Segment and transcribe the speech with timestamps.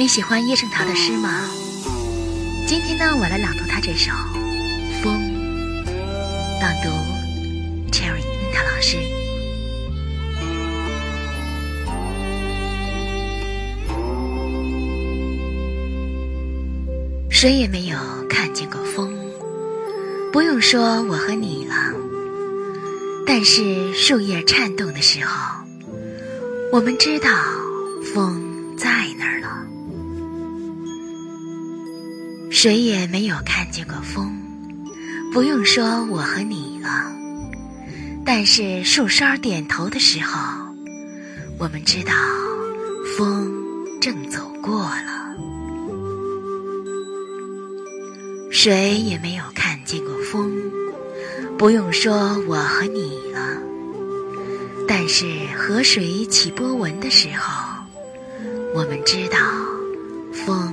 [0.00, 1.46] 你喜欢叶圣陶的诗吗？
[2.66, 4.10] 今天呢，我来朗读他这首
[5.02, 5.12] 《风》，
[6.58, 6.88] 朗读
[7.92, 8.96] Cherry 樱桃老师。
[17.28, 19.14] 谁也没有看见过风，
[20.32, 21.74] 不用说我和你了。
[23.26, 25.62] 但是树叶颤动的时候，
[26.72, 27.28] 我们知道
[28.14, 28.49] 风。
[32.50, 34.36] 谁也没有看见过风，
[35.32, 36.88] 不用说我和你了。
[38.24, 40.36] 但是树梢点头的时候，
[41.58, 42.12] 我们知道
[43.16, 43.50] 风
[44.00, 45.34] 正走过了。
[48.50, 50.52] 谁也没有看见过风，
[51.56, 53.56] 不用说我和你了。
[54.88, 55.24] 但是
[55.56, 57.70] 河水起波纹的时候。
[58.72, 59.36] 我们知道，
[60.32, 60.72] 风